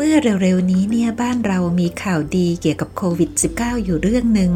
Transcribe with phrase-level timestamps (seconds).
[0.00, 4.52] เมื่อเร็วๆนี้เนี่ยบ้านเรามีข่าวดีเกี่ยวกับโควิด -19 อยู่เรื่องหนึ่ง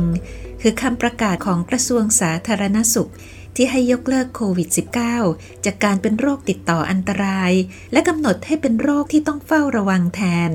[0.62, 3.10] คือคำประกาศของกระทรวงสาธารณสุข
[3.56, 4.68] ที่ให้ยกเลิกโควิด
[5.16, 7.52] -19 จากการเป็นโรคติดต่ออันตราย
[7.92, 10.51] และกำหนดให้เป็นโรคที่ต้องเฝ้าระวังแทน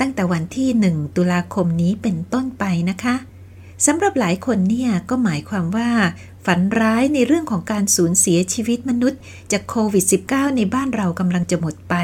[0.00, 3.14] ตั้งแต่วันที่ 1 ตุลาคมนี้เป็นต้นไปนะคะ
[3.86, 5.90] สำหรับหลายคนเนี่ยก็หมายความว่า
[6.46, 9.20] ฝันร้ายในเรื่องของการสูญเสียชีวิตมนุษย์
[9.52, 11.96] จากโควิด -19 ในบ้านเรากำลังจะหมดไป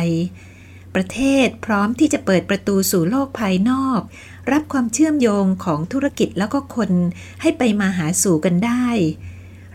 [0.99, 4.01] ประเทศ พร้อมที่จะเปิดประตูสู่โลกภายนอก
[4.53, 6.91] รับความเชื่อมโยงของธุรกิจแล้วก็คน
[7.43, 8.87] ให้ไปมาหาสู่กันได้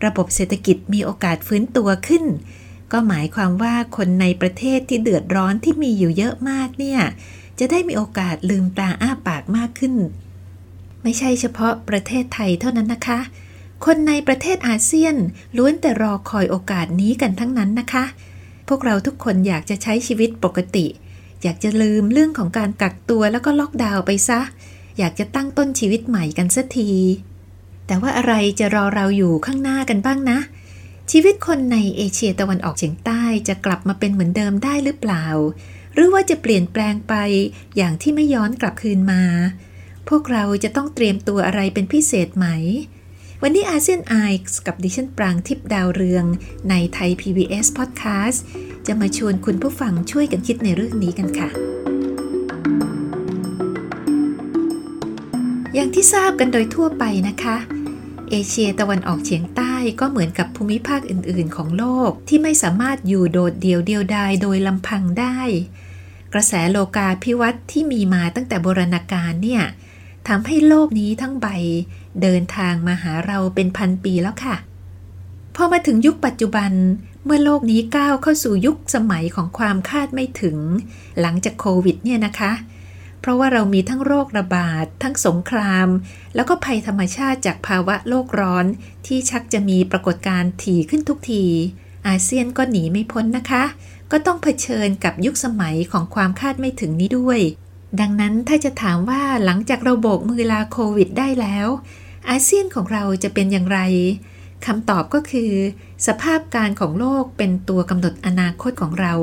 [0.05, 2.25] ระบบเศรษฐกิจมีโอกาสฟื้นตัวขึ้น
[2.91, 7.01] ก็หมายความว่าคนในประเทศที่เดือดร้อนที่มีอยู่เยอะมากเนี่ย
[7.59, 9.93] จะได้มีโอกาสลืมตาอ้าปากมากขึ้น
[11.03, 13.19] ไม่ใช่เฉพาะประเทศไทยเท่านั้นนะคะ
[13.85, 15.15] คนในประเทศอาเซียน
[15.57, 18.05] ล้วนแต่รอคอยโอกาสนี้กันทั้งนั้นนะคะ
[18.67, 20.85] พวกเราทุกคนอยากจะใช้ชีวิตปกติ
[21.43, 24.41] อยากจะลืมเรื่องของการกักตัวแล้วก็ล็อกดาวน์ไปซะ
[24.99, 26.91] อยากจะตั้งต้นชีวิตใหม่กันสักที
[27.87, 30.39] แต่ว่าอะไรจะรอเราอยู่ข้างหน้ากันบ้างนะ
[31.11, 35.25] ชีวิตคนในเอเชียตะวันออกเฉียงใต้จะกลับมาเป็นเหมือนเดิมได้หรือเปล่า
[35.93, 37.13] หรือว่าจะเปลี่ยนแปลงไป
[37.77, 39.23] อย่างที่ไม่ย้อนกลับคืนมา
[40.09, 42.47] พวกเราจะต้องเตรียมตัวอะไรเป็นพิเศษไหม
[43.45, 44.15] วันนี้อาเซียนไอ
[44.51, 46.25] ส์กับดิฉันปรางทิพดาวเรือง
[46.69, 48.39] ในไทย PBS Podcast
[48.87, 51.49] จะมาชวนคุณผู้ฟังช่วยกันคิดในเรื่องนี้กันค่ะ
[55.73, 57.57] อย่างที่ทราบกันโดยทั่วไปนะคะ
[58.29, 65.39] เอเชียตะวันออกเฉียงใต้ก็เหมือนกับภูมิภาคอื่น ๆ ของโลกที่ไม่สามารถอยู่โดดเดี่ยวเดียวดายโดยลำพังได้
[66.33, 69.63] กระแสโลกาภิวัตน์ที่มีมาตั้งแต่โบราณกาลเนี่ย
[70.27, 71.47] ทำให้โลกนี้ทั้งใบ
[72.21, 74.55] เดินทางมาหาเราเป็นพันปีแล้วค่ะ
[75.55, 76.71] พอมาถึงยุคปัจจุบัน
[77.25, 80.57] เมื่อโลกนี้ก้าวเข้าสู่ยุคสมัยของความคาดไม่ถึง
[81.21, 82.51] หลังจากโควิดเนี่ยนะคะ
[83.19, 85.87] เพราะว่าเรามีทั้งโรคระบาด ทั้งสงคราม
[86.35, 88.65] แล้วก็ภัยธรรมชาติจากภาวะโลกร้อน
[89.07, 91.45] ที่ชักจะมีปรากฏการณ์ถี่ขึ้นทุกที
[92.07, 93.63] อาเซียนก็หนีไม่พ้นนะคะ
[94.11, 97.39] ก็ต้องเผชิญกับยุคสมัยของความคาดไม่ถึงนี้ด้วย
[98.01, 101.67] ดังนั้นถ้าจะถามว่าหลังจากเราโบกมือลาโควิดได้แล้ว
[102.29, 103.79] อาเซียนของเราจะเป็นอย่างไร
[104.65, 105.51] คำตอบก็คือ
[106.07, 109.13] สภาพการของโลกเป็นตัวกำหนดอนาคตของเรา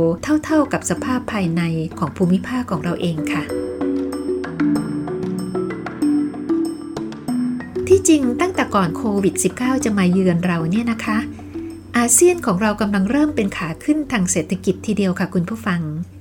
[0.45, 1.63] เท่าๆกับสภาพภายใน
[1.99, 3.43] ของภูมิภาคของเราเองค่ะ
[7.89, 11.19] ที่จริงตั้งแต่ก่อนโควิด -19 จะมาเยือนเราเนี่ยนะคะ
[11.97, 15.81] อาเซียนของเรากำลังเริ่มเป็นขาขึ้นทางเศรษฐกิจทีเดียวค่ะคุณผู้ฟัง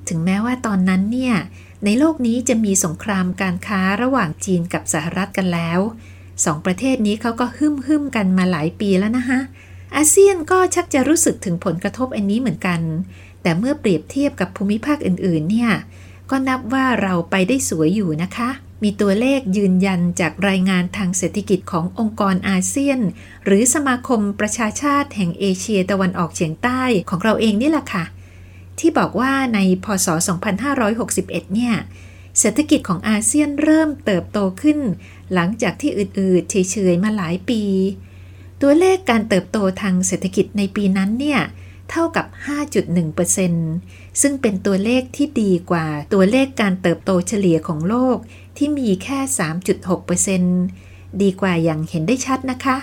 [0.09, 1.35] ถึงแม้ว่าตอนนั้นเนี่ย
[1.85, 5.79] ในโลกนี้จะมีสงครามการค้าระหว่างจีนกับสหรัฐกันแล้ว
[6.45, 9.39] สองประเทศนี้เขาก็หึ่มหึมกันมาหลายปีแล้วนะคะ
[9.95, 12.81] อาเซียนก็ชักจะรู้สึกถึงผลกระทบอันนี้เหมือนกัน
[13.41, 15.71] แต่เมื่อเปรียบเทียบกับภูมิภาคอื่นๆ เนี่ย
[16.29, 18.49] ก็นับว่าเราไปได้สวยอยู่นะคะ
[18.83, 22.99] มีตัวเลขยืนยันจากรายงานทางเศรษฐกิจขององค์กรอาเซียน
[23.45, 28.03] หรือสมาคมประชาชาติแห่งเอเชียตะวันออกเฉียงใต้ของเราเองนี่แหละค่ะ
[28.79, 30.07] ที่บอกว่าในพศ
[30.81, 31.75] 2561 เนี่ย
[32.39, 34.79] เศรษฐกิจของอาเซียนเริ่มเติบโตขึ้น
[35.33, 37.61] หลังจากที่อืดๆเฉยๆมาหลายปี
[38.61, 41.41] ตัวเลขการเติบโตทางเศรษฐกิจในปีนั้นเนี่ย
[41.89, 42.25] เท่ากับ
[43.43, 48.17] 5.1%ซึ่งเป็นตัวเลขที่ดีกว่าตัวเลขการเติบโตเฉลี่ยของโลก
[48.57, 49.19] ที่มีแค่
[50.41, 52.77] 3.6%ดีกว่าอย่างเห็นได้ชัดนะคะ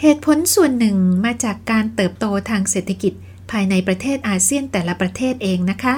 [0.00, 3.12] เหตุผลส่วนหนึ่งมาจากการเติบโตทางเศรษฐกิจ
[3.52, 5.96] ภายในประเทศอาเซียนแต่ละประเทศเองนะคะ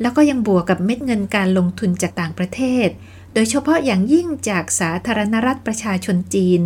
[0.00, 2.88] แล้วก็ยังบวกกับเม็ดเงินการลงทุนจากต่างประเทศ
[3.34, 6.62] โดยเฉพาะอย่างยิ่งจากสาธารณรัฐประชาชนจีน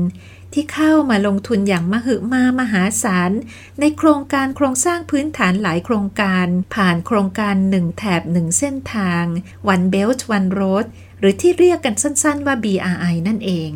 [0.53, 3.33] ที่เข้ามาลงทุนอย่างมหึมามหาศาล
[3.81, 9.25] ในโครงการโครงสร้างพื้นฐานหลายโครงการ ผ่านโครงการหนึ่งแถบหนึ่งเส้นทาง
[9.73, 10.87] One Belt One Road
[11.19, 13.71] หรือที่เรียกกันสั้นๆว่า BRI นั่นเอง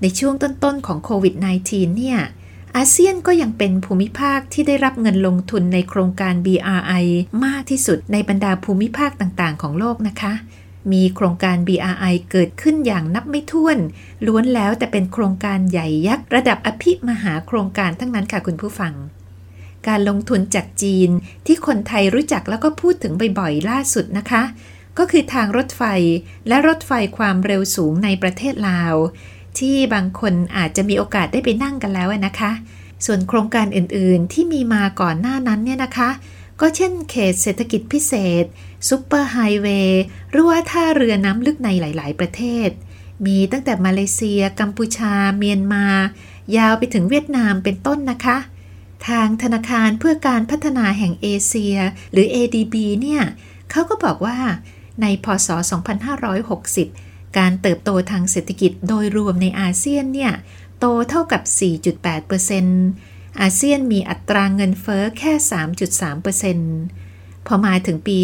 [0.00, 1.34] ในช่วงต้นๆของโควิด
[1.66, 2.18] -19 เนี่ย
[2.76, 7.04] อาเซียนก็ยังเป็นภูมิภาคที่ได้รับเงินลงทุนในโครงการ BRI
[7.44, 10.32] มากที่สุดในบรรดาภูมิภาคต่างๆ ของโลกนะคะ
[10.92, 13.78] มีโครงการ BRI เกิดขึ้นอย่างนับไม่ถ้วน
[14.26, 18.94] ล้วนแล้วแต่เป็นโครงการใหญ่ยักษ์ระดับอภิมหาโครงการทั้งนั้นค่ะคุณผู้ฟัง
[19.88, 21.10] การลงทุนจากจีน
[21.46, 24.42] ที่คนไทยรู้จักแล้วก็พูดถึงบ่อยๆ ล่าสุดนะคะ
[24.98, 25.82] ก็คือทางรถไฟ
[26.48, 28.94] และรถไฟความเร็วสูงในประเทศลาว
[29.58, 32.52] ที่บางคนอาจจะมีโอกาสได้ไปนั่งกันแล้วนะคะ
[33.04, 36.10] ส่วนโครงการอื่นๆ ที่มีมาก่อนหน้านั้นเนี่ยนะคะ
[36.60, 38.12] ก็เช่นเขตเศรษฐกิจพิเศ
[38.42, 38.44] ษ
[38.88, 42.68] ซุปเปอร์ไฮเวย์หรือว่าท่าเรือน้ำลึกในหลาย ๆ ประเทศ
[43.26, 45.86] มีตั้งแต่มาเลเซีย กัมพูชา เมียนมา
[46.56, 48.38] ยาวไปถึงเวียดนามเป็นต้นนะคะ
[49.08, 51.76] ทางธนาคารเพื่อการพัฒนาแห่งเอเชีย
[52.12, 53.22] หรือ ADB เนี่ย
[53.70, 54.38] เขาก็บอกว่า
[55.02, 55.48] ในพศ
[56.52, 60.32] 2560 การเติบโตทางเศรษฐกิจโดยรวมในอาเซียนเนี่ย
[60.78, 61.42] โตเท่ากับ
[62.60, 65.32] 4.8%อาเซียนมีอัตราเงินเฟ้อแค่
[66.80, 68.18] 3.3%พอมาถึงปี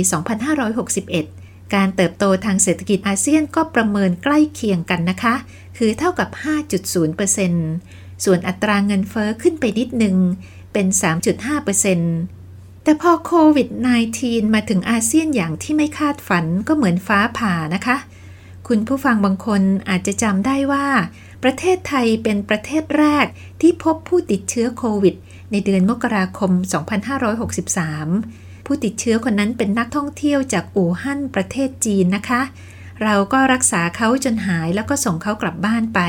[1.19, 5.35] 2561 การเติบโตทางเศรษฐกิจอาเซียนก็ประเมินใกล้เคียงกันนะคะ
[5.77, 6.29] คือเท่ากับ
[7.47, 10.17] 5.0%ส่วนอัตราเงินเฟ้อขึ้นไปนิดนึง
[10.73, 10.87] เป็น
[12.07, 13.69] 3.5%แต่พอโควิด
[14.13, 17.97] -19 มาถึงอาเซียนอย่างที่ไม่คาดฝันก็เหมือนฟ้าผ่านะคะ
[18.73, 20.87] คุณผู้ฟังบางคนอาจจะจำได้ว่า
[21.45, 23.27] ประเทศไทยเป็นประเทศแรก
[23.61, 25.15] ที่พบผู้ติดเชื้อโควิด
[25.51, 26.51] ในเดือนมกราคม
[27.39, 32.43] 2563 ผู้ติดเชื้อคนนั้นเป็นนักท่องเที่ยวจากอู่ฮั่นประเทศจีนนะคะ
[33.03, 36.01] เราก็รักษาเขาจนหายแล้วก็ส่งเขากลับบ้านไป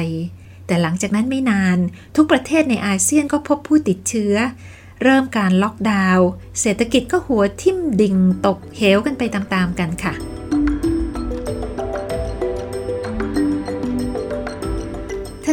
[0.67, 1.77] แต่หลังจากนั้นไม่นาน
[2.15, 4.33] ทุกประเทศในอาเซียนก็พบผู้ติดเชื้อ
[5.03, 6.27] เริ่มการล็อกดาวน์
[6.61, 8.15] เศรษฐกิจก็หัวทิ่มดิ่ง
[8.45, 10.15] ตกเหวกันไปตามๆกันค่ะ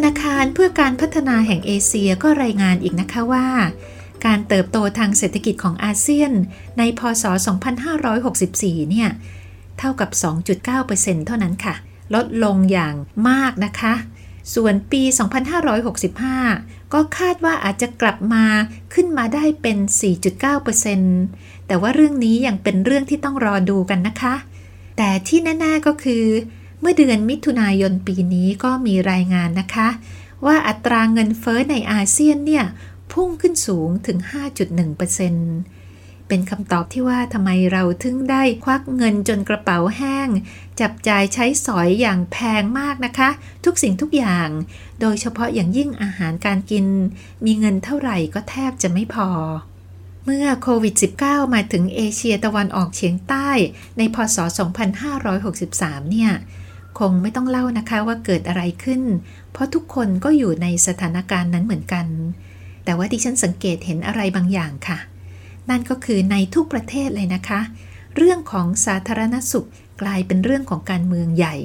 [0.06, 3.46] นาคารเพื่อการพัฒนาแห่งเอเชียก็รายงานอีกนะคะว่า
[4.26, 6.32] การเติบโตทางเศรษฐกิจของอาเซียน
[6.78, 7.24] ในพศ
[8.06, 9.08] 2564 เนี่ย
[9.78, 10.10] เท่ากับ
[10.68, 11.74] 2.9%เท่านั้นค่ะ
[12.14, 12.94] ลดลงอย่าง
[13.28, 13.94] มากนะคะ
[14.54, 15.02] ส่วนปี
[16.38, 18.44] 2565 ก็คาดว่าอาจจะกลับมา
[18.94, 19.78] ขึ้นมาได้เป็น
[20.92, 24.34] 4.9%แต่ว่าเรื่องนี้ยังเป็นเรื่องที่ต้องรอดูกันนะคะ
[24.96, 26.24] แต่ที่แน่ ๆ ก็คือ
[26.80, 29.88] เมื่อเดือนมิถุนายนปีนี้ก็มีรายงานนะคะ
[30.46, 32.64] ว่าอัตราเงินเฟ้อในอาเซียนเนี่ย
[33.12, 34.18] พุ่งขึ้นสูงถึง
[35.44, 40.28] 5.1%เป็นคำตอบที่ว่าทำไมเราถึงได้ควักเงินจนกระเป๋าแห้ง
[40.80, 43.30] จับจ่ายใช้สอยอย่างแพงมากนะคะ
[43.64, 44.48] ทุกสิ่งทุกอย่าง
[45.00, 46.86] โดยเฉพาะอย่างยิ่งอาหารการกิน
[47.44, 49.28] มีเงินเท่าไหร่ก็แทบจะไม่พอ
[50.24, 50.94] เมื่อโควิด
[51.24, 53.50] -19 มาถึงเอเชียตะวันออกเฉียงใต้
[53.98, 54.38] ในพศ
[55.24, 56.32] 2563 เนี่ย
[56.98, 59.02] คงไม่ต้องเล่านะคะว่าเกิดอะไรขึ้น
[59.52, 62.06] เพราะทุกคนก็อยู่ในสถานการณ์นั้นเหมือนกัน
[62.84, 64.98] แต่ว่าดิฉันสังเกตเห็นอะไรบางอย่างค่ะ
[65.70, 67.60] นั่นก็คือในทุกประเทศเลยนะคะ
[68.16, 69.68] เรื่องของสาธารณสุข
[70.02, 71.56] กลายเป็นเรื่องของการเมืองใหญ่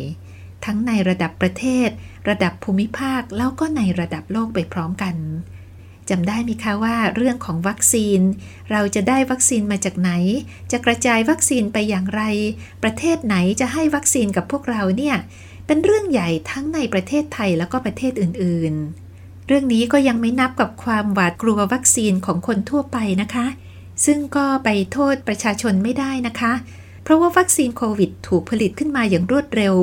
[0.66, 1.90] ทั้งในระดับประเทศ
[2.30, 5.16] ระดับภูมิภาคแล้วก็ในระดับโลกไปพร้อมกัน
[6.12, 8.20] จำได้ไหมคะว่าเรื่องของวัคซีน
[8.72, 10.12] เราจะได้วัคซีนมาจากไหน
[10.72, 12.22] จะกระจายวัคซีนไปอย่างไร
[12.84, 15.16] ประเทศไหนจะให้วัคซีนกับพวกเราเนี่ย
[15.68, 23.48] เป็นเรื่องใหญ่ทั้งในประเทศไทยแล้วก็ประเทศอื่นๆ เรื่องนี้ก็ยังไม่นับกับความหวาดกลัววัคซีนของคนทั่วไปนะคะ
[24.06, 26.54] ซึ่งก็ไปโทษประชาชนไม่ได้นะคะ
[27.04, 29.76] เพราะว่าวัคซีนโควิดถูกผลิตขึ้นมาอย่างรวดเร็ว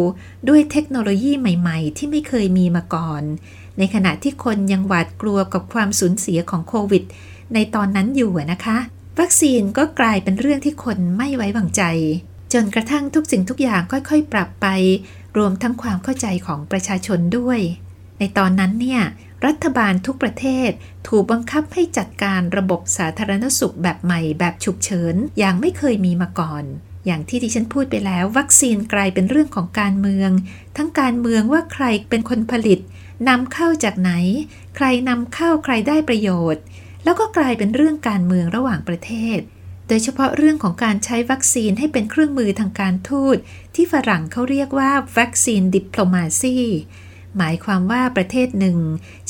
[0.49, 3.23] ด้วยเทคโนโลยีใหม่ ๆ ที่ไม่เคยมีมาก่อน
[3.79, 7.05] ในขณะที่คนยังหวาดกลัวกับความสูญเสียของโควิด
[7.55, 8.79] ในตอนนั้นอยู่นะคะ
[9.19, 11.83] วัคซีนก็กลายเป็นเรื่องที่คนไม่ไว้วางใจ
[12.53, 14.67] จนกระทั่งทุกสิ่งทุกอย่างค่อยๆ ปรับไป
[15.37, 17.61] รวมทั้งความเข้าใจของประชาชนด้วย
[18.19, 19.03] ในตอนนั้นเนี่ย
[19.47, 20.71] รัฐบาลทุกประเทศ
[21.09, 26.65] ถูกบังคับให้จัดการระบบสาธารณสุขแบบใหม่แบบฉุกเฉินอย่างไม่เคยมีมาก่อน
[27.09, 30.31] อย่างที่ดิฉันพูดไปแล้ว วัคซีนกลายเป็นเรื่องของการเมือง
[30.77, 32.79] ทั้งการเมืองว่าใครเป็นคนผลิต
[33.29, 34.13] นำเข้าจากไหน
[34.77, 36.63] ใครนำเข้าใครได้ประโยชน์
[37.05, 39.39] แล้วก็กลายเป็นเรื่องการเมืองระหว่างประเทศ
[39.89, 43.37] โดยเฉพาะเรื่องของการใช้วัคซีนให้เป็นเครื่องมือทางการทูต
[43.75, 46.57] ที่ฝรั่งเขาเรียกว่าวัคซีนดิปโลมาซี
[47.37, 48.79] หมายความว่าประเทศหนึ่ง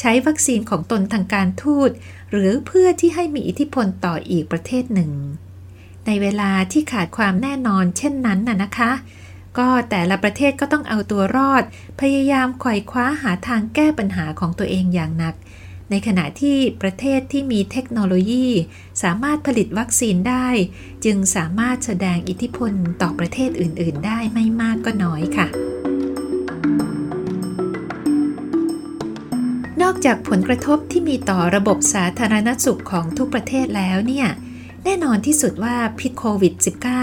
[0.00, 1.90] ใช้วัคซีนของตนทางการทูต
[2.30, 5.12] หรือเพื่อที่ให้มีอิทธิพลต่ออีกประเทศหนึ่ง
[6.08, 8.90] ในเวลาที่ขาดความแน่นอนเช่นนั้นน่ะนะคะ
[9.58, 11.62] ก็แต่ละประเทศก็ต้องเอาตัวรอด
[12.00, 15.34] พยายามไขว่คว้าหาทางแก้ปัญหาของตัวเองอย่างหนัก
[15.90, 18.46] ในขณะที่ประเทศที่มีเทคโนโลยี
[19.02, 20.48] สามารถผลิตวัคซีนได้
[21.04, 22.72] จึงสามารถแสดงอิทธิพล
[23.02, 25.46] ต่อประเทศอื่น ๆ ได้ไม่มากก็น้อยค่ะ
[29.82, 34.28] นอกจากผลกระทบที่มีต่อระบบสาธารณสุขของทุกประเทศแล้วเนี่ย
[34.90, 36.54] แน่นอนที่สุดว่าพิษโควิด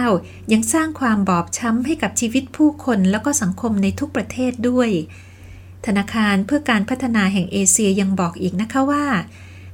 [0.02, 4.90] -19 ยังสร้างความบอบช้ำให้กับชีวิตผู้คนแล้วก็สังคมในทุกประเทศด้วย
[5.86, 9.06] ธนาคารเพื่อการพัฒนาแห่งเอเชียยังบอกอีกนะคะว่า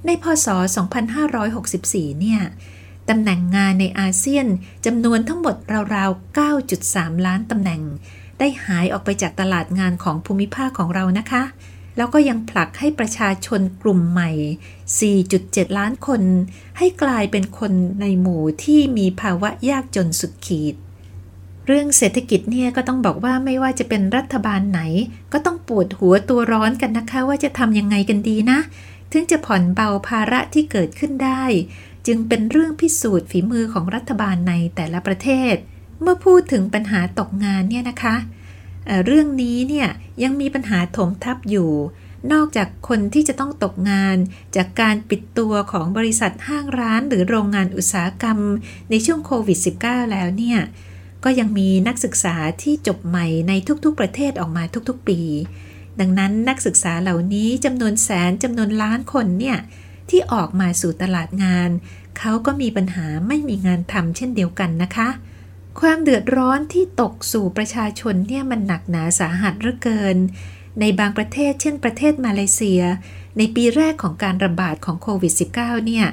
[0.06, 0.48] ในพศ
[1.34, 2.41] 2564 เนี่ย
[3.10, 4.48] ตำแหน่งงานในอาเซียน
[4.86, 5.56] จำนวนทั้งหมด
[5.96, 6.38] ราวๆ
[6.77, 7.82] 9.3 ล้านตำแหน่ง
[8.39, 11.44] ได้หายออกไปจากตลาดงานของภูมิภาคของเรานะคะ
[11.98, 14.31] แล้วก็ยังผลักให้ประชาชนกลุ่มใหม่
[15.24, 16.21] 4.7 ล้านคน
[16.77, 20.75] ให้กลายเป็นคนในหมู่ที่มีภาวะยากจนสุดขีด
[21.67, 24.81] เรื่องเศรษฐกิจเนี่ยก็ต้องบอกว่าไม่ว่าจะเป็นรัฐบาลไหน
[25.33, 28.60] ก็ต้องปวดหัวตัวร้อนกันนะคะ ว่าจะทำยังไงกันดีนะ
[29.12, 31.43] ถึงจะผ่อนเบาภาระที่เกิดขึ้นได้
[32.07, 35.55] จึงเป็นเรื่องพิสูจน์ฝีมือของรัฐบาลในแต่ละประเทศ
[36.01, 38.15] เมื่อพูดถึงปัญหาตกงานเนี่ยนะคะ
[39.06, 39.90] เรื่องนี้เนี่ย
[40.24, 41.72] ยังมีปัญหาถมทับอยู่
[42.34, 44.18] นอกจากคนที่จะต้องตกงาน
[44.56, 48.38] จากการปิดตัวของบริษัทห้างร้านหรือโรงงานอุตสาหกรรม
[48.90, 50.60] ในช่วงโควิด -19 แล้วเนี่ย
[51.24, 55.22] ก็ยังมีนักศึกษาที่จบใหม่ในทุกๆประเทศออกมาทุกๆปี
[56.00, 59.58] ดังนั้นนักศึกษาเหล่านี้จำนวนแสนจำนวนล้านคนเนี่ย
[60.10, 61.70] ที่ออกมาสู่ตลาดงาน
[62.18, 65.10] เขาก็มีปัญหาไม่มีงานทำเช่นเดียวกันนะคะ
[65.80, 70.18] ความเดือดร้อนที่ตกสู่ประชาชนเนี่ยมันหนักหนาสาหัสเหลือเกิน
[70.80, 72.82] ในบางประเทศเช่นประเทศมาเลเซีย
[73.38, 76.06] ในปีแรกของการระบาดของโควิด -19 เนี่ย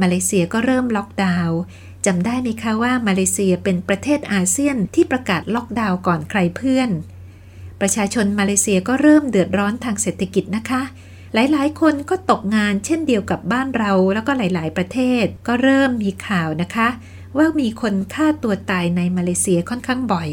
[0.00, 1.58] มาเลเซียก็เริ่มล็อกดาวน์
[2.06, 6.90] จำได้ไหมคะว่ามาเลเซียเป็นประเทศอาเซียนที่ประกาศล็อกดาวน์ก่อนใครเพื่อน
[7.80, 10.82] ประชาชนมาเลเซียก็เริ่มเดือดร้อนทางเศรษฐกิจนะคะ
[11.34, 16.88] หลายๆ คนก็ตกงานเช่นเดียวกับบ้านเราแล้วก็หลาย ๆ ประเทศก็เริ่มมีข่าวนะคะ
[17.36, 20.30] ว่ามีคนฆ่าตัวตายในมาเลเซียค่อนข้างบ่อย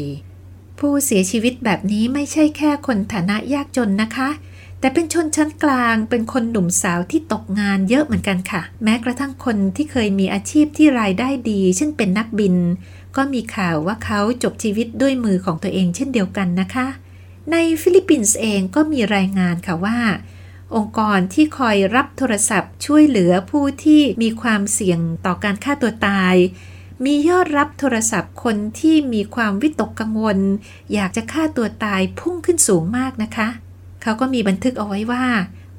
[0.78, 4.28] ผู้เสียชีวิตแบบนี้ไม่ใช่แค่คนฐานะยากจนนะคะ
[4.80, 12.56] แต่เป็นชนชั้นกลางเป็นคนหนุ่มสาวที่ตกงานเยอะเหมือนกันค่ะ แม้กระทั่งคนที่เคยมีอาชีพที่รายได้ดี เช่นเป็นนักบิน
[13.16, 16.86] ก็มีข่าวว่าเขาจบชีวิตด้วยมือของตัวเองเช่นเดียวกันนะคะ
[17.50, 19.98] ในฟิลิปปินส์เองก็มีรายงานค่ะว่า
[20.74, 26.34] องค์กรที่คอยรับโทรศัพท์ช่วยเหลือผู้ที่มีความเสี่ยงต่อการฆ่าตัวตาย
[27.04, 30.38] มียอดรับโทรศัพท์คนที่มีความวิตกกังวล
[30.92, 33.48] อยากจะฆ่าตัวตายพุ่งขึ้นสูงมากนะคะ
[34.02, 35.26] เขาก็มีบันทึกเอาไว้ว่า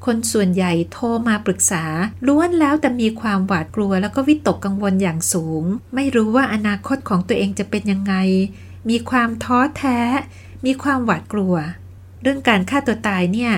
[0.06, 1.84] คนส่วนใหญ่โทรมาปรึกษา
[2.28, 5.64] ล้วนแล้วแต่มีความหวาดกลัวแล้วก็วิตกกังวลอย่างสูง
[5.96, 8.14] ไม่รู้ว่าอนาคตของตัวเองจะเป็นยังไง
[8.90, 10.00] มีความท้อแท้
[10.66, 11.56] มีความหวาดกลัว
[12.22, 13.52] เรื่องการฆ่าตัวตายเนี่ย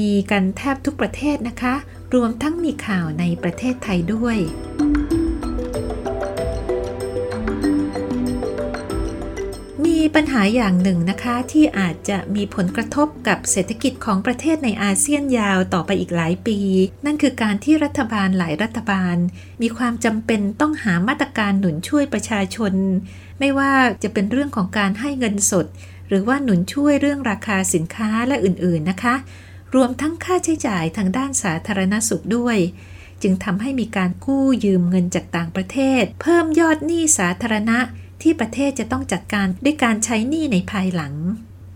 [0.00, 1.74] มีกันแทบทุกประเทศนะคะ
[2.14, 4.38] รวมทั้งมีข่าวในประเทศไทยด้วย
[10.20, 16.58] ปัญหาอย่างหนึ่งนะคะที่อาจจะมีผลกระทบกับเศรษฐกิจของประเทศในอาเซียนยาวต่อไปอีกหลายปี
[17.06, 19.16] นั่นคือการที่รัฐบาลหลายรัฐบาล
[19.62, 22.72] มีความจำเป็นต้องหามาตรการหนุนช่วยประชาชน
[23.38, 25.66] ไม่ว่าจะเป็นเรื่องของการให้เงินสด
[26.08, 29.14] หรือว่าหนุนช่วยเรื่องราคาสินค้าและอื่นๆนะคะ
[29.74, 32.58] รวมทั้งค่าใช้จ่ายทางด้านสาธารณสุขด้วย
[33.22, 37.78] จึงทำให้มีการกู้ยืมเงินจากต่างประเทศ เพิ่มยอดหนี้สาธารณะ
[38.22, 41.14] ที่ประเทศจะต้องจัดการด้วยการใช้หนี้ในภายหลัง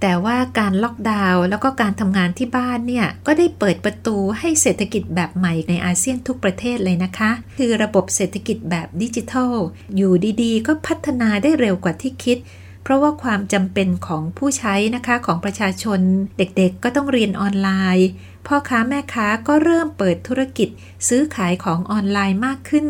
[0.00, 9.54] แต่ว่าการล็อกดาวน์แล้วก็การทำงานที่บ้านเนี่ย ก็ได้เปิดประตูให้เศรษฐกิจแบบใหม่ในอาเซียนทุกประเทศเลยนะคะ คือระบบเศรษฐกิจแบบดิจิทัล
[9.96, 12.38] อยู่ดีๆ ก็พัฒนาได้เร็วกว่าที่คิด
[12.82, 16.00] เพราะว่าความจำเป็นของผู้ใช้นะคะของประชาชน
[16.38, 18.08] เด็กๆก็ต้องเรียนออนไลน์
[18.46, 20.68] พ่อค้าแม่ค้าก็เริ่มเปิดธุรกิจ
[21.08, 22.86] ซื้อขายของออนไลน์มากขึ้น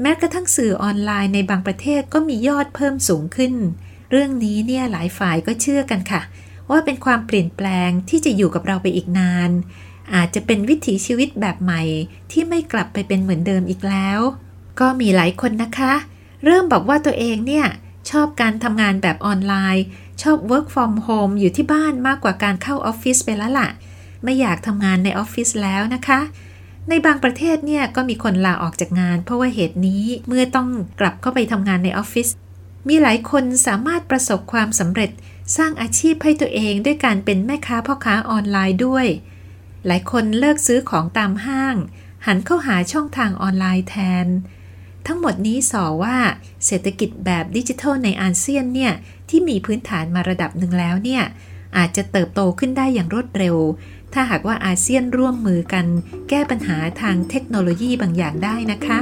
[0.00, 3.54] แม้กระทั่งสื่อออนไลน์ในบางประเทศก็มียอดเพิ่มสูงขึ้น
[4.10, 6.22] เรื่องนี้เนี่ยหลายฝ่ายก็เชื่อกันค่ะ
[6.70, 9.50] ว่าเป็นความเปลี่ยนแปลงที่จะอยู่กับเราไปอีกนาน
[10.14, 11.82] อาจจะเป็นวิถีชีวิตแบบใหม่
[12.30, 14.20] ที่ไม่กลับไปเป็นเหมือนเดิมอีกแล้ว
[14.80, 15.92] ก็มีหลายคนนะคะ
[16.44, 17.66] เริ่มบอกว่าตัวเองเนี่ย
[18.10, 19.84] ชอบการทำงานแบบออนไลน์
[20.22, 23.70] ชอบ work from home อยู่ที่บ้านมากกว่าการเข้าออฟฟิศไปแล้วละ่ะ
[24.24, 26.20] ไม่อยากทำงานในออฟฟิศแล้วนะคะ
[26.88, 30.68] ในบางประเทศเนี่ยก็มีคนลาออกจากงาน เพราะว่าเหตุนี้เมื่อต้อง
[31.00, 32.28] กลับเข้าไปทำงานในออฟฟิศ
[32.88, 35.10] มีหลายคนสามารถประสบความสำเร็จ
[35.56, 39.06] สร้างอาชีพให้ตัวเองด้วยการเป็นแม่ค้าพ่อค้าออนไลน์ด้วย
[39.86, 41.76] หลายคนเลิกซื้อของตามห้าง
[42.26, 44.26] หันเข้าหาช่องทางออนไลน์แทน
[45.06, 46.16] ทั้งหมดนี้สอว่า
[46.66, 48.92] เศรษฐกิจแบบดิจิทัลในอาเซียนเนี่ย
[49.28, 51.22] ที่มีพื้นฐานมาระดับหนึ่งแล้วเนี่ย
[51.76, 53.56] อาจจะเติบโตขึ้นได้อย่างรวดเร็ว
[54.14, 55.86] ถ้าหากว่าอาเซียนร่วมมือกัน
[56.28, 58.98] แก้ปัญหาทางเทคโนโลยีบางอย่างได้นะคะ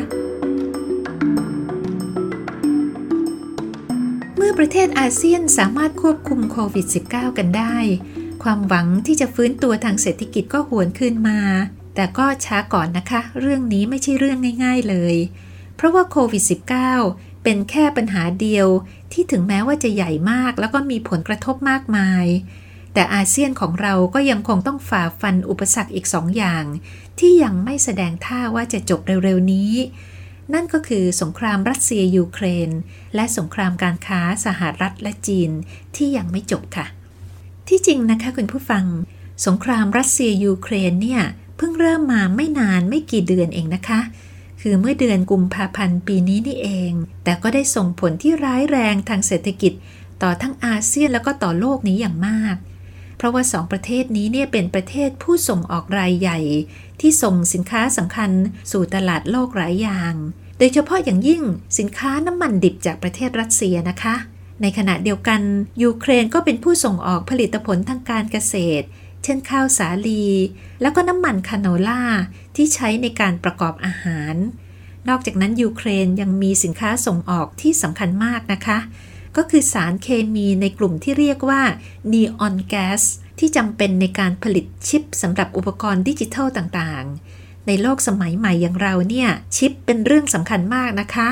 [4.36, 7.76] เมื่อประเทศอาเซียนสามารถควบคุมโควิด -19 กันได้
[8.42, 11.40] ความหวังที่จะฟื้นตัวทางเศรษฐกิจก็หวนขึ้นมา
[11.94, 15.16] แต่ก็ช้าก่อนนะคะ เรื่องนี้ไม่ใช่เรื่องง่าย ๆเลย
[15.76, 16.42] เพราะว่าโควิด
[16.92, 18.68] -19 เป็นแค่ปัญหาเดียว
[19.12, 22.26] ที่ถึงแม้ว่าจะใหญ่มากแล้วก็มีผลกระทบมากมาย
[22.94, 26.64] แต่อาเซียนของเราก็ยังคงต้องฝ่าฟันอุปสรรคอีกสองอย่าง
[27.18, 29.72] ที่ยังไม่แสดงท่าว่าจะจบเร็วๆนี้
[30.54, 32.70] นั่นก็คือสงครามรัสเซียยูเครน
[33.14, 35.50] และสงครามการค้าสหรัฐและจีน
[35.96, 36.86] ที่ยังไม่จบค่ะ
[37.68, 38.84] ที่จริงนะคะคุณผู้ฟัง
[39.46, 41.22] สงครามรัสเซียยูเครนเนี่ย
[41.56, 44.00] เพิ่งเริ่มมาไม่นานไม่กี่เดือนเองนะคะ
[44.60, 46.92] คือเมื่อเดือนกุมภาพันธ์ปีนี้นี่เอง
[47.24, 49.72] แต่ก็ได้ส่งผลที่ร้ายแรงทางเศรษฐกิจ
[50.22, 52.56] ต่อทั้งอาเซียนแล้วก็ต่อโลกนี้อย่างมาก
[53.20, 56.38] เพราะว่าสองประเทศนี้เนี่ยเป็นประเทศผู้ส่งออกรายใหญ่
[57.00, 58.30] ที่ส่งสินค้าสำคัญ
[58.72, 60.14] สู่ตลาดโลกหลายอย่าง
[60.58, 61.42] โดยเฉพาะอย่างยิ่ง
[61.78, 64.14] สินค้าน้ำมันดิบจากประเทศรัสเซียนะคะ
[64.62, 65.40] ในขณะเดียวกัน
[65.82, 68.86] ยูเครนก็เป็นผู้ส่งออกผลิตผลทางการเกษตร
[69.24, 70.26] เช่นข้าวสาลี
[70.80, 72.02] แล้วก็น้ำมันคาโนล่า
[72.56, 74.34] ที่ใช้ในการประกอบอาหาร
[75.08, 78.78] นอกจากนั้นยูเครนยังมีสินค้าส่งออกที่สำคัญมากนะคะ
[79.42, 81.62] ก็คือสารเคมีในกลุ่มที่เรียกว่า
[82.12, 83.02] นีออนแก๊ส
[83.38, 91.28] ที่จำเป็นในการผลิตชิปสำหรับอุปกรณ์ดิจิทัลต่างๆ ในโลกสมัยใหม่อย่างเราเนี่ย ชิปเป็นเรื่องสำคัญมากนะคะ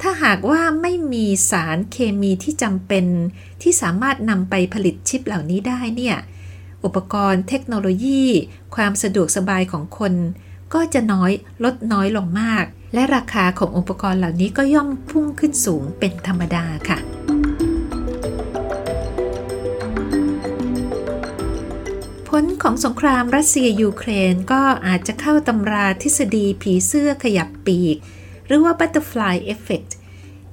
[0.00, 3.04] ถ้าหากว่าไม่มีสารเคมีที่จำเป็น
[3.62, 6.16] ที่สามารถนำไปผลิตชิปเหล่านี้ได้เนี่ย
[6.84, 8.24] อุปกรณ์เทคโนโลยี
[8.74, 10.14] ความสะดวกสบายของคน
[10.74, 11.32] ก็จะน้อย
[11.64, 12.64] ลดน้อยลงมาก
[12.94, 16.98] และราคาของอุปกรณ์เหล่านี้ก็ย่อมพุ่งขึ้นสูงเป็นธรรมดาค่ะ
[22.42, 27.96] ผลของสงครามรัสเซียยูเครนก็อาจจะเข้าตำราทฤษฎีผีเสื้อขยับปีก
[28.46, 29.90] หรือว่า butterfly effect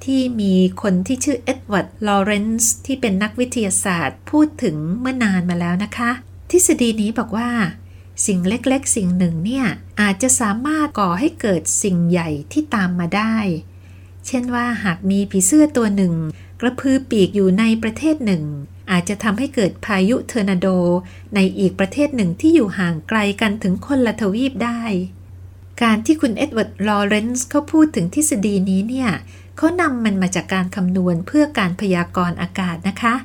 [0.03, 6.11] ที่มีคนที่ชื่อเอ็ดเวิร์ด ลอเรนซ์ที่เป็นนักวิทยาศาสตร์พูดถึงเมื่อนานมาแล้วนะคะ
[6.51, 7.49] ทฤษฎีนี้บอกว่า
[8.25, 9.65] สิ่งเล็กๆ สิ่งหนึ่งเนี่ย
[10.01, 13.35] อาจจะสามารถก่อให้เกิดสิ่งใหญ่ที่ตามมาได้
[14.27, 16.13] เช่นว่าหากมีผีเสื้อตัวหนึ่ง
[16.61, 18.43] กระพือปีกอยู่ในประเทศหนึ่ง
[18.91, 20.67] อาจจะทำให้เกิดพายุเทอร์นาโด
[21.35, 24.81] ในอีกประเทศหนึ่งที่อยู่ห่างไกลกันถึงคนละทวีปได้
[25.81, 29.09] การที่คุณเอ็ดเวิร์ด ลอเรนซ์เขาพูดถึงทฤษฎีนี้เนี่ย
[29.57, 33.15] เขานำมันมาจากการคำนวณเพื่อการพยากรณ์อากาศนะคะ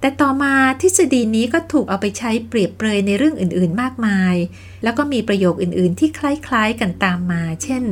[0.00, 4.34] แต่ต่อมาทฤษฎีนี้ก็ถูกเอาไปใช้เปรียบเปรยในเรื่องอื่นๆมากมาย
[4.82, 7.82] แล้วก็มีประโยคอื่นๆ ที่คล้ายๆกันตามมา เช่น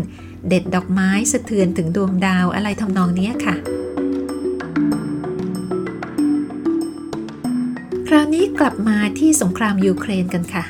[0.49, 3.82] เด็ดดอกไม้สะเทือนถึงดวงดาวอะไรทำนองนี้ค่ะ
[8.15, 10.65] ราวนี้กลับมาที่สงครามยูเครนกันค่ะ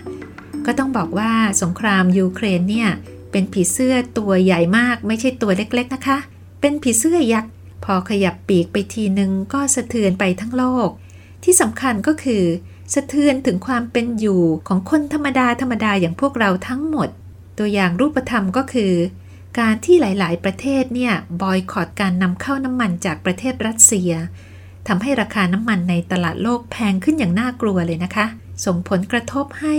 [0.66, 2.88] ก็ต้องบอกว่าสงครามยูเครนเนี่ย
[3.32, 6.18] เป็นผีเสื้อตัวใหญ่มากไม่ใช่ตัวเล็กๆนะคะ
[6.60, 7.50] เป็นผีเสื้อยักษ์
[7.84, 10.88] พอขยับปีกไปทีนึงก็สะเทือนไปทั้งโลก
[11.44, 12.44] ที่สำคัญก็คือ
[12.94, 17.08] สะเทือนถึงความเป็นอยู่ของคนธรรมดาธรรมดาอย่างพวกเราทั้งหมด
[17.58, 18.92] ตัวอย่างรูปธรรมก็คือ
[19.58, 24.12] การที่หลายๆ ประเทศเนี่ยบอยคอรดการนำเข้าน้ำมันจากประเทศรัสเซีย
[24.88, 28.26] ทำให้ราคาน้ำมันในตลาดโลกแพงขึ้นอย่างน่ากลัวเลยนะคะ
[28.64, 29.76] ส่งผลกระทบให้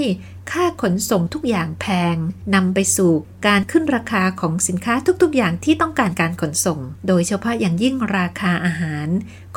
[0.52, 2.16] ค่าขนส่งทุกอย่างแพง
[2.56, 3.12] นำไปสู่
[3.48, 9.08] การขึ้นราคาของสินค้าทุกๆ อย่างที่ต้องการการขนส่ง โดยเฉพาะอย่างยิ่งราคาอาหาร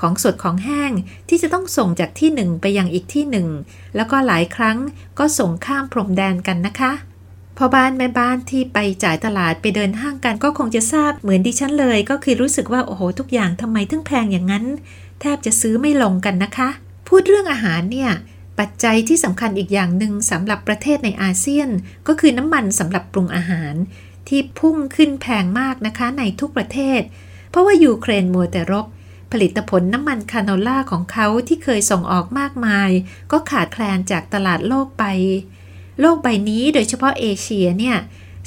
[0.01, 0.93] ของสดของแห้ง
[1.29, 3.49] ที่จะต้องส่งจากที่หนึ่งไปยังอีกที่หนึ่ง
[3.97, 4.79] แล้วก็หลายครั้ง
[5.19, 6.93] ก็ส่งข้ามพรมแดนกันนะคะ
[7.59, 14.65] พอบ้านแม่บ้านที่ไปจ่ายตลาดไปเดินห้างกันก็คงจะทราบเหมือนดิฉันเลย ก็คือรู้สึกว่าโอ้โหทุกอย่างทำไมถึงแพงอย่างนั้น
[15.21, 16.69] แทบจะซื้อไม่ลงกันนะคะ
[17.09, 18.11] พูดเรื่องอาหารเนี่ย
[18.59, 21.69] ปัจจัยที่สำคัญอีกอย่างหนึ่งสำหรับประเทศในอาเซียน
[22.07, 23.75] ก็คือน้ำมันสำหรับปรุงอาหาร
[24.29, 27.01] ที่พุ่งขึ้นแพงมากนะคะในทุกประเทศ
[27.51, 28.87] เพราะว่ายูเครนมัวแต่รบ
[29.33, 32.91] ผลิตผลน้ำมันคาโนล่าของเขาที่เคยส่งออกมากมาย
[33.33, 35.05] ก็ขาดแคลนจากตลาดโลกไป
[36.01, 37.97] โลกใบนี้โดยเฉพาะเอเชียเนี่ย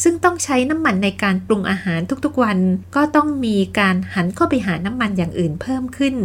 [0.04, 2.58] ซึ่งต้องใช้น้ำมันในการปรุงอาหารทุกๆวัน
[2.96, 6.16] ก็ต้องมีการหันเข้าไปหาน้ำมันอย่างอื่นเพิ่มขึ้น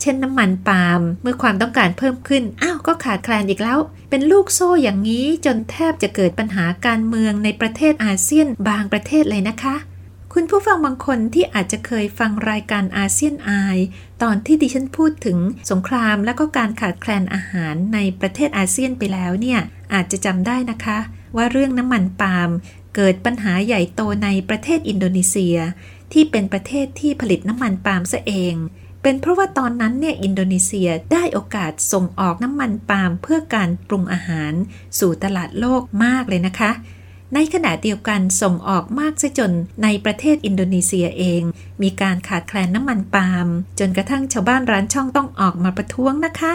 [0.00, 3.78] เช่นน้ำมันปาล์มเมื่อความต้องการเพิ่มขึ้น อ้าวก็ขาดแคลนอีกแล้ว
[4.10, 9.76] เป็นลูกโซ่อย่างนี้จนแทบจะเกิดปัญหาการเมืองในประเทศอาเซียนบางประเทศเลยนะคะ
[10.32, 13.50] คุณผู้ฟังบางคนที่อาจจะเคยฟังรายการอาเซียนไอ
[14.22, 15.38] ตอนที่ดิฉันพูดถึง
[15.70, 19.60] สงครามและก็การขาดแคลนอาหารในประเทศอาเซียนไปแล้วเนี่ย
[19.94, 20.98] อาจจะจำได้นะคะ
[21.36, 22.50] ว่าเรื่องน้ำมันปาล์ม
[22.94, 25.56] เกิดปัญหาใหญ่โตในประเทศอินโดนีเซีย
[26.12, 28.54] ที่เป็นประเทศที่ผลิตน้ำมันปาล์มซะเอง
[29.08, 34.52] เป็นเพราะว่าตอนนั้นเนี่ยอินโดนีเซียได้โอกาสส่งออกน้ำมันปาล์มเพื่อการปรุงอาหาร
[34.98, 36.70] สู่ตลาดโลกมากเลยนะคะ
[37.34, 41.42] ในขณะเดียวกันส่งออกมากซะจนในประเทศอินโดนีเซียเอง
[41.82, 43.46] มีการขาดแคลนน้ำมันปาล์ม
[43.78, 46.52] จนกระทั่งชาวบ้านร้านช่องต้องออกมาประท้วงนะคะ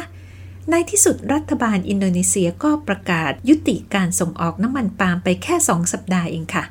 [0.69, 6.63] ในที่สุดรัฐบาลอินโดนีเซียก็ประกาศยุติการส่งออกน้ำมันปาล์มไปแค่สองสัปดาห์เองค่ะ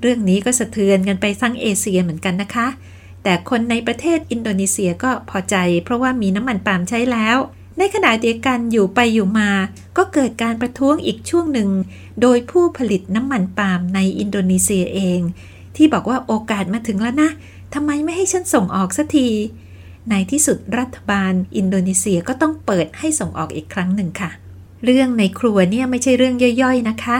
[0.00, 2.68] เรื่องนี้ก็สะเทือนกันไปทั้งเอเชียเหมือนกันนะคะ
[3.28, 7.36] แต่คนในประเทศอินโดนีเซียก็พอใจ เพราะว่ามีน้ำมันปาล์มใช้แล้ว
[7.78, 9.50] ในขณะเดียวกันอยู่ไปอยู่มา
[9.96, 11.70] ก็เกิดการประท้วงอีกช่วงหนึ่ง
[12.22, 15.20] โดยผู้ผลิตน้ำมันปาล์มในอินโดนีเซียเอง
[15.76, 17.30] ที่บอกว่าโอกาสมาถึงแล้วนะ
[17.74, 19.28] ทำไมไม่ให้ฉันส่งออกสักที
[20.10, 24.30] ในที่สุดรัฐบาลอินโดนีเซียก็ต้องเปิดให้ส่งออกอีกครั้งหนึ่งค่ะ
[24.84, 27.16] เรื่องในครัวเนี่ยไม่ใช่เรื่องย่อยๆนะคะ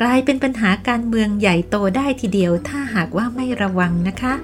[0.00, 4.34] กลายเป็นปัญหาการเมืองใหญ่โตได้ทีเดียวถ้าหากว่าไม่ระวังนะคะ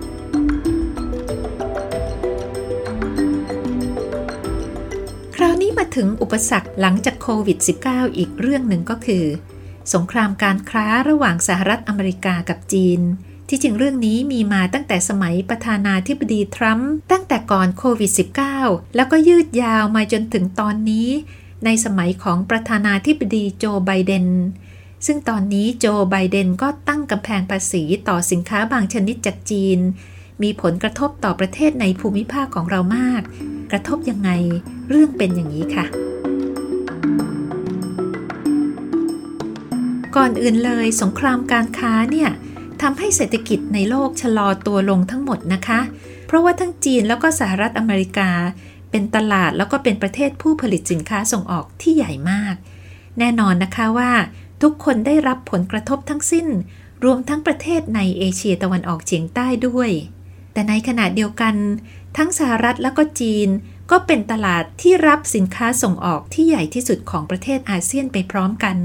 [5.39, 9.25] คราวนี้มาถึงอุปสรรคหลังจากโควิด -19 อีกเรื่องหนึ่งก็คือ
[9.95, 13.01] สงครามการค้าระหว่างสหรัฐอเมริกากับจีน
[13.49, 18.13] ที่จริงเรื่องนี้มีมาตั้งแต่สมัยประธานาธิบดีทรัมป์ตั้งแต่ก่อนโควิด
[18.55, 21.09] -19 แล้วก็ยืดยาวมาจนถึงตอนนี้
[21.65, 24.27] ในสมัยของประธานาธิบดีโจไบเดน
[25.07, 29.79] ซึ่งตอนนี้โจไบเดนก็ตั้งกำแพงภาษีต่อสินค้าบางชนิดจากจีน
[30.43, 33.23] มีผลกระทบต่อประเทศในภูมิภาคของเรามาก
[33.71, 34.31] กระทบยังไง
[34.89, 35.87] เรื่องเป็นอย่างนี้ค่ะ
[40.17, 42.31] ก่อนอื่นเลยสงครามการค้าเนี่ย
[42.83, 45.81] ทำให้เศรษฐกิจในโลกชะลอตัวลงทั้งหมดนะคะ
[46.27, 48.31] เพราะว่าทั้งจีนแล้วก็สหรัฐอเมริกา
[48.91, 52.55] เป็นตลาดแล้วก็เป็นประเทศผู้ผลิตสินค้าส่งออกที่ใหญ่มาก
[53.19, 54.13] แน่นอนนะคะว่า
[54.63, 56.47] ทุกคนได้รับผลกระทบทั้งสิ้น
[57.05, 59.91] รวมทั้งประเทศในเอเชียตะวันออกเฉียงใต้ด้วย
[60.53, 61.55] แต่ในขณะเดียวกัน
[62.17, 63.49] ทั้งสหรัฐแล้วก็จีน
[63.91, 68.77] ก็เป็นตลาดที่รับสินค้าส่งออกที่ใหญ่ที่สุดของประเทศอาเซียนไปพร้อมกัน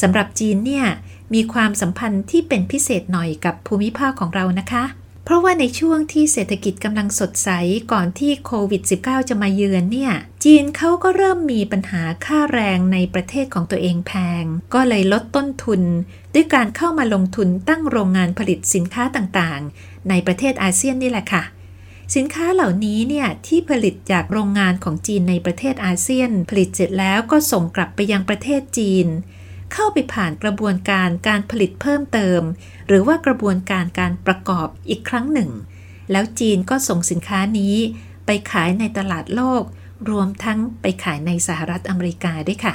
[0.00, 0.86] สำหรับจีนเนี่ย
[1.34, 4.84] มีความสัมพันธ์ที่เป็นพิเศษหน่อยกับภูมิภาคของเรานะคะ
[5.24, 7.48] เพราะว่าในช่วงที่เศรษฐกิจกำลังสดใส
[7.92, 10.12] ก่อนที่โควิด -19 จะมาเยือนเนี่ย
[10.44, 14.12] จีนเขาก็เริ่มมีปัญหาค่าแรงในประเทศของตัวเองแพ
[14.42, 15.82] ง ก็เลยลดต้นทุน
[16.34, 21.42] ด้วยการเข้ามาลงทุนตั้งโรงงานผลิตสินค้าต่างๆ ในประเทศอาเซียนนี่แหละค่ะ
[22.14, 29.06] สินค้าเหล่านี้เนี่ยที่ผลิตจากโรงงานของจีนในประเทศอาเซียน ผลิตเสร็จแล้วก็ส่งกลับไปยังประเทศจีน
[29.72, 32.40] เข้าไปผ่านกระบวนการการผลิตเพิ่มเติม
[32.86, 35.50] หรือว่ากระบวนการการประกอบอีกครั้งหนึ่ง
[36.10, 37.76] แล้วจีนก็ส่งสินค้านี้
[38.26, 39.62] ไปขายในตลาดโลก
[40.10, 42.74] รวมทั้งไปขายในสหรัฐอเมริกาด้วยค่ะ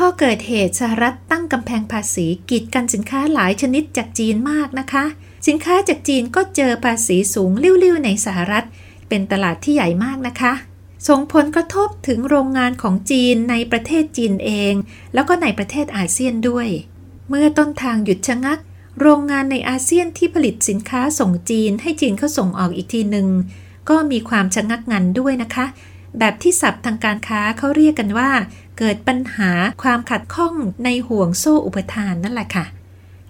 [0.00, 5.04] พอเกิดเหตุสหรัฐตั้งกำแพงภาษีกีดกันสินค้าหลายชนิดจากจีนมากนะคะ
[5.48, 8.64] สินค้าจากจีนก็เจอภาษีสูงลิ่วๆในสหรัฐ
[9.08, 10.52] เป็นตลาดที่ใหญ่มากนะคะ
[11.08, 14.74] ส่งผลกระทบถึงโรงงานของจีนในประเทศจีนเอง
[15.14, 16.68] แล้วก็ในประเทศอาเซียนด้วย
[17.28, 18.58] เมื่อต้นทางหยุดชะงัก
[19.00, 23.28] โรงงานในอาเซียนที่ผลิตสินค้าส่งจีนให้จีนเขาส่งออกอีกทีหนึ่ง
[23.88, 25.66] ก็มีความชะงักงันด้วยนะคะ
[26.18, 28.30] แบบที่ศัพท์ทางการค้าเขาเรียกกันว่า
[28.78, 29.50] เกิดปัญหา
[29.82, 32.64] ความขัดข้องในห่วงโซ่อุปทานนั่นแหละค่ะ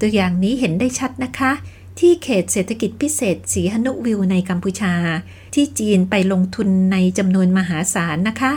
[0.01, 1.53] ตัวอย่างนี้เห็นได้ชัดนะคะ
[1.99, 4.95] ที่เขตเศรษฐกิจพิเศษสีหนุวิวในกัมพูชา
[5.55, 8.53] ที่จีนไปลงทุนในจำนวนมหาศาลนะคะ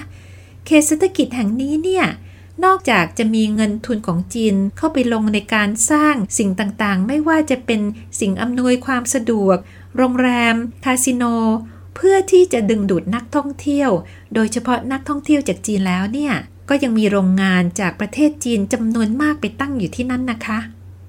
[0.65, 2.05] เขตเศรษฐกิจแห่งนี้เนี่ย
[2.65, 7.81] นอกจากจะมีเงินทุนของจีนเข้าไปลงในการสร้างสิ่งต่างๆ ไม่ว่าจะเป็น
[8.19, 9.57] สิ่งอำนวยความสะดวก
[9.97, 11.23] โรงแรม คาสิโน
[11.95, 13.91] เพื่อที่จะดึงดูดนักท่องเที่ยว
[14.33, 16.33] โดยเฉพาะนักท่องเที่ยวจากจีนแล้วเนี่ย
[16.73, 20.59] ก็ยังมีโรงงานจากประเทศจีนจำนวนมากไปตั้งอยู่ที่นั่นนะคะ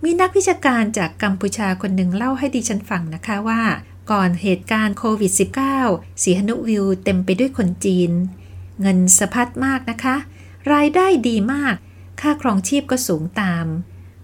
[0.05, 3.63] มีนักวิชาการจากกัมพูชาคนหนึ่งเล่าให้ดิฉันฟังนะคะว่า
[4.11, 5.33] ก่อนเหตุการณ์โควิด
[5.79, 8.11] -19 สีหนุวิวเต็มไปด้วยคนจีน
[8.81, 10.17] เงินสะพัดมากนะคะ
[10.73, 11.75] รายได้ดีมาก
[12.21, 13.67] ค่าครองชีพก็สูงตาม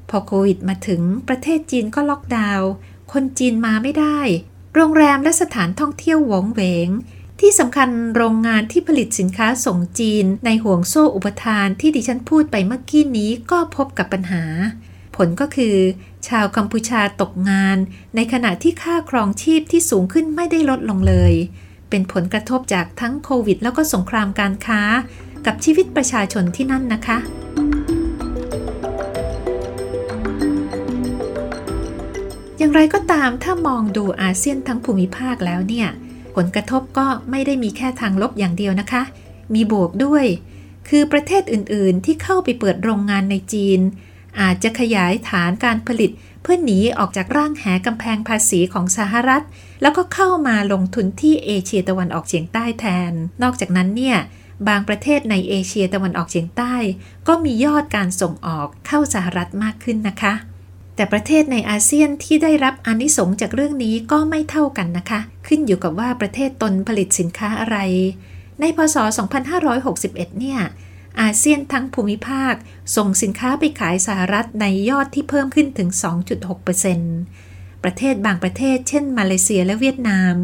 [0.09, 2.71] พอโควิดมาถึงประเทศจีนก็ล็อกดาวน์
[3.13, 4.21] คนจีนมาไม่ได้
[4.75, 6.89] โรงแรมและสถานท่องเที่ยวหวงเหวง
[7.41, 14.45] ที่สำคัญโรงงานที่ผลิตสินค้าส่งจีน ในห่วงโซ่อุปทานที่ดิฉันพูดไปเมื่อกี้นี้ก็พบกับปัญหา
[15.17, 15.77] ผลก็คือ
[16.29, 17.77] ชาวกัมพูชาตกงาน
[18.17, 21.35] ในขณะที่ค่าครองชีพที่สูงขึ้นไม่ได้ลดลงเลย
[21.91, 24.81] เป็นผลกระทบจากทั้งโควิด แล้วก็สงครามการค้า
[25.47, 27.19] กับชีวิตประชาชนที่นั่นนะคะ
[32.59, 35.89] อย่างไรก็ตามถ้ามองดูอาเซียนทั้งภูมิภาคแล้วเนี่ย
[36.35, 39.03] ผลกระทบก็ไม่ได้มีแค่ทางลบอย่างเดียวนะคะ
[39.55, 40.25] มีบวกด้วย
[40.89, 43.81] คือประเทศอื่นๆ ที่เข้าไปเปิดโรงงานในจีน
[44.41, 46.11] อาจจะขยายฐานการผลิต
[46.43, 49.45] เพื่อหนีออกจากร่างแหกำแพงภาษีของสหรัฐ
[49.83, 53.13] แล้วก็เข้ามาลงทุนที่เอเชียตะวันออกเฉียงใต้แทน
[53.43, 54.19] นอกจากนั้นเนี่ย
[54.69, 56.75] บางประเทศในเอเชียตะวันออกเฉียงใต้
[57.29, 60.35] ก็มียอดการส่งออกเข้าสหรัฐมากขึ้นนะคะ
[60.99, 67.79] แต่ประเทศในอาเซียนที่ได้รับอนิสงจากเรื่องนี้ก็ไม่เท่ากันนะคะ ขึ้นอยู่กับว่าประเทศตนผลิตสินค้าอะไร
[68.61, 68.97] ในพศ
[69.69, 70.61] 2561 เนี่ย
[71.21, 72.55] อาเซียนทั้งภูมิภาค
[72.97, 75.89] ส่งสินค้าไปขายสหรัฐในยอดที่เพิ่มขึ้นถึง
[77.07, 80.35] 2.6%ประเทศบางประเทศ เช่น มาเลเซียและเวียดนาม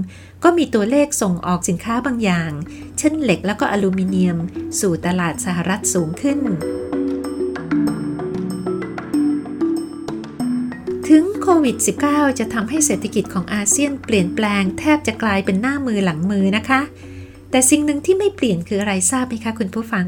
[0.45, 2.51] ก็มีตัวเลขส่งออกสินค้าบางอย่าง
[2.99, 4.39] เช่นเหล็กแล้วก็อลูมิเนียม
[4.81, 6.41] สู่ตลาดสหรัฐสูงขึ้น
[11.17, 11.77] ถึงโควิด
[12.09, 16.81] -19 จะทำให้เศรษฐกิจของอาเซียนเปลี่ยนแปลงแทบจะกลายเป็นหน้ามือหลังมือนะคะ
[17.51, 20.07] แต่สิ่งหนึ่งที่ไม่เปลี่ยนคืออะไรทราบไหมคะคุณผู้ฟัง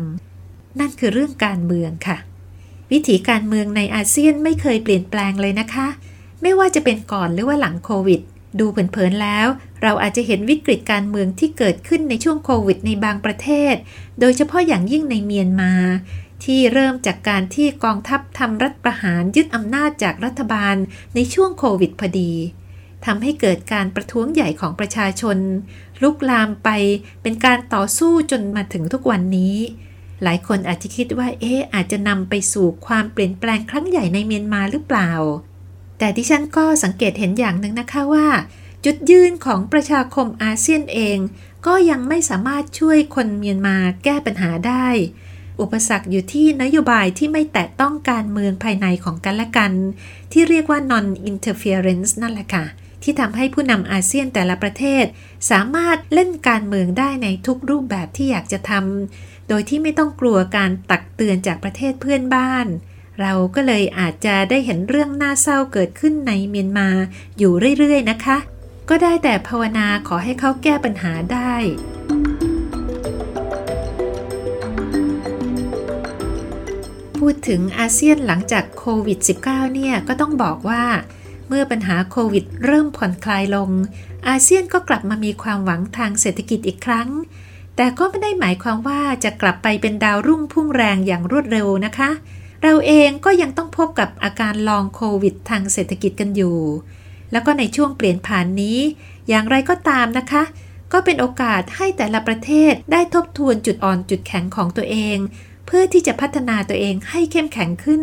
[0.81, 2.17] นั่นคือเรื่องการเมืองค่ะ
[2.93, 5.87] วิถีการเมืองในอาเซียนไม่เคยเปลี่ยนแปลงเลยนะคะ
[6.43, 8.21] ไม่ว่าจะเป็นก่อนหรือว่าหลังโควิด
[8.59, 9.47] ดูเผินๆแล้ว
[9.83, 13.75] เราอาจจะเห็นวิกฤตการเมืองที่เกิดขึ้นในช่วงโควิดในบางประเทศ
[14.21, 15.73] โดยเฉพาะอย่างยิ่งในเมียนมา
[16.47, 20.77] ที่เริ่มจากการที่กองทัพทำรัฐประหารยึดอำนาจจากรัฐบาล
[21.15, 22.33] ในช่วงโควิดพอดี
[23.07, 25.39] ทำให้เกิดการประท้วงใหญ่ของประชาชน
[26.03, 26.69] ลุกลามไป
[27.23, 29.57] เป็นการต่อสู้จนมาถึงทุกวันนี้
[30.23, 35.11] หลายคนอาจจะคิดว่าเอ๊ะอาจจะนำไปสู่ความเปลี่ยนแปลงครั้งใหญ่ในเมียนมาหรือเปล่า
[35.99, 38.29] แต่ที่ฉันก็สังเกตเห็นอย่างหนึ่งนะคะว่า
[38.85, 41.19] จุดยืนของประชาคมอาเซียนเอง
[41.67, 44.87] ก็ยังไม่สามารถช่วยคนเมียนมาแก้ปัญหาได้
[45.61, 49.73] อุปสรรคอยู่ที่นโยบายที่ไม่แตะต้องการเมืองภายในของกันและกัน
[50.33, 52.65] ที่เรียกว่า non interference นั่นแหละค่ะ
[53.03, 55.05] ที่ทำให้ผู้นำอาเซียนแต่ละประเทศ
[55.51, 62.67] สามารถเล่นการเมืองได้ในทุกรูปแบบที่อยากจะทำโดยที่ไม่ต้องกลัวการตักเตือนจากประเทศเพื่อนบ้าน
[63.21, 66.89] เราก็เลยอาจจะได้เห็นเรื่องน่าเศร้าเกิดขึ้นในเมียนมา
[67.39, 68.39] อยู่เรื่อยๆนะคะ
[68.89, 71.55] ก็ได้แต่ภาวนาขอให้เขาแก้ปัญหาได้
[77.29, 80.85] พูดถึงอาเซียนหลังจากโควิด -19 เนี่ยก็ต้องบอกว่า
[81.49, 83.71] เมื่อปัญหาโควิด เริ่มผ่อนคลายลง
[84.29, 87.09] อาเซียนก็กลับมามีความหวังทางเศรษฐกิจอีกครั้ง
[87.77, 92.11] แต่ก็ไม่ได้หมายความว่าจะกลับไปเป็นดาวรุ่งพุ่งแรงอย่างรวดเร็วนะคะ
[92.63, 96.59] เราเองก็ยังต้องพบกับอาการลองโควิดทางเศรษฐกิจกันอยู่
[97.33, 98.79] แล้วก็ในช่วงเปลี่ยนผ่านนี้
[99.29, 100.43] อย่างไรก็ตามนะคะ
[100.93, 105.19] ก็เป็นโอกาสให้แต่ละประเทศได้ทบทวนจุดอ่อนจุดแข็งของตัวเอง
[105.67, 108.03] เพื่อที่จะพัฒนาตัวเองให้เข้มแข็งขึ้น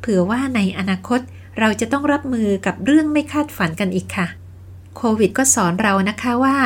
[0.00, 1.20] เผื่อว่าในอนาคต
[1.58, 4.26] เราจะต้องรับมือกับเรื่องไม่คาดฝันกันอีกค่ะ
[4.96, 6.58] โควิดก็สอนเรานะคะว่า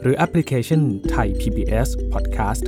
[0.00, 0.82] หรือแอปพลิเคชัน
[1.14, 2.64] Thai PBS Podcast